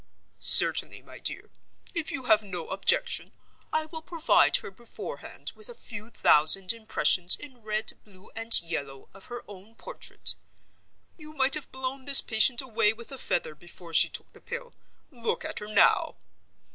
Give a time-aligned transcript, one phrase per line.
[0.39, 1.51] "Certainly, my dear.
[1.93, 3.33] If you have no objection,
[3.71, 9.09] I will provide her beforehand with a few thousand impressions in red, blue, and yellow
[9.13, 10.33] of her own portrait
[11.17, 14.73] ('You might have blown this patient away with a feather before she took the Pill.
[15.11, 16.15] Look at her now!